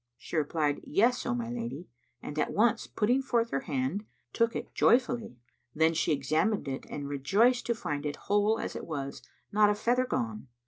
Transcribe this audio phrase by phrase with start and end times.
[0.17, 1.87] She replied, "Yes, O my lady,"
[2.23, 5.37] and at once putting forth her hand, took it joyfully.
[5.75, 9.75] Then she examined it and rejoiced to find it whole as it was, not a
[9.75, 10.47] feather gone.